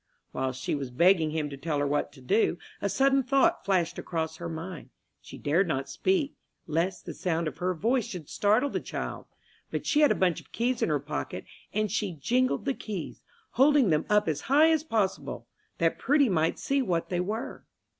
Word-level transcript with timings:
While 0.31 0.51
she 0.51 0.73
was 0.73 0.89
begging 0.89 1.29
Him 1.29 1.47
to 1.51 1.57
tell 1.57 1.77
her 1.77 1.85
what 1.85 2.11
to 2.13 2.21
do, 2.21 2.57
a 2.81 2.89
sudden 2.89 3.21
thought 3.21 3.63
flashed 3.63 3.99
across 3.99 4.37
her 4.37 4.49
mind. 4.49 4.89
She 5.21 5.37
dared 5.37 5.67
not 5.67 5.87
speak, 5.89 6.33
lest 6.65 7.05
the 7.05 7.13
sound 7.13 7.47
of 7.47 7.59
her 7.59 7.75
voice 7.75 8.05
should 8.07 8.27
startle 8.27 8.71
the 8.71 8.79
child; 8.79 9.27
but 9.69 9.85
she 9.85 9.99
had 10.01 10.11
a 10.11 10.15
bunch 10.15 10.41
of 10.41 10.51
keys 10.51 10.81
in 10.81 10.89
her 10.89 10.99
pocket, 10.99 11.45
and 11.71 11.91
she 11.91 12.13
jingled 12.15 12.65
the 12.65 12.73
keys, 12.73 13.21
holding 13.51 13.91
them 13.91 14.07
up 14.09 14.27
as 14.27 14.41
high 14.49 14.71
as 14.71 14.83
possible, 14.83 15.45
that 15.77 15.99
Prudy 15.99 16.29
might 16.29 16.57
see 16.57 16.81
what 16.81 17.09
they 17.09 17.19
were. 17.19 17.63